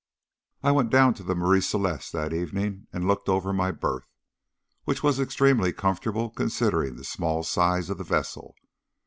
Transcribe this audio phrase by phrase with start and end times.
[0.63, 4.11] I went down to the Marie Celeste that evening, and looked over my berth,
[4.83, 8.55] which was extremely comfortable considering the small size of the vessel.